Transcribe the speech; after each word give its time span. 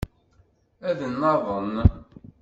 Ad 0.89 0.99
naḍen. 1.19 1.73